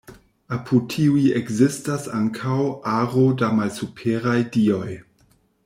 [0.55, 2.57] Apud tiuj ekzistas ankaŭ
[2.95, 4.91] aro da malsuperaj dioj.